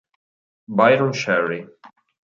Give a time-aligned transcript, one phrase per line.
[0.67, 1.61] Byron Cherry